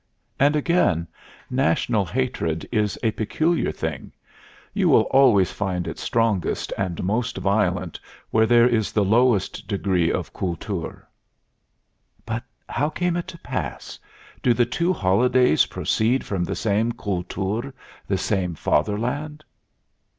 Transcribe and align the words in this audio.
'"And 0.39 0.55
again: 0.55 1.07
"National 1.51 2.05
hatred 2.07 2.67
is 2.71 2.97
a 3.03 3.11
peculiar 3.11 3.71
thing. 3.71 4.11
You 4.73 4.89
will 4.89 5.03
always 5.11 5.51
find 5.51 5.87
it 5.87 5.99
strongest 5.99 6.73
and 6.75 7.03
most 7.03 7.37
violent 7.37 7.99
where 8.31 8.47
there 8.47 8.67
is 8.67 8.91
the 8.91 9.05
lowest 9.05 9.67
degree 9.67 10.11
of 10.11 10.33
Kultur." 10.33 11.05
But 12.25 12.41
how 12.67 12.89
came 12.89 13.15
it 13.15 13.27
to 13.27 13.37
pass? 13.37 13.99
Do 14.41 14.55
the 14.55 14.65
two 14.65 14.91
holidays 14.91 15.67
proceed 15.67 16.25
from 16.25 16.45
the 16.45 16.55
same 16.55 16.93
Kultur, 16.93 17.71
the 18.07 18.17
same 18.17 18.55
Fatherland? 18.55 19.43